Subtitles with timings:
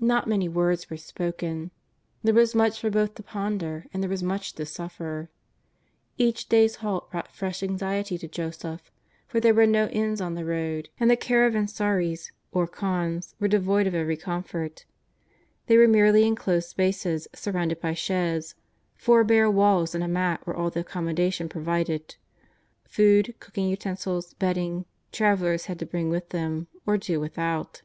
[0.00, 1.70] ISTot many words were spoken.
[2.22, 5.28] There was much for both to ponder, and there was much to suffer.
[6.16, 8.90] Each day's halt brought fresh anxiety to Joseph,
[9.28, 13.86] for there were no inns on the road, and the caravansaries, or khans, were devoid
[13.86, 14.86] of every comfort.
[15.66, 18.54] They were merely enclosed spaces surrounded by sheds;
[18.96, 22.16] four bare walls and a mat were all the accommodation provided;
[22.88, 27.82] food, cooking utensils, bedding, travellers had to bring with them, or do without.